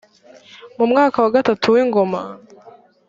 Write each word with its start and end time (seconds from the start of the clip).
mu 0.77 0.85
mwaka 0.91 1.17
wa 1.23 1.31
gatatu 1.35 1.65
w 1.73 1.77
ingoma 1.83 2.21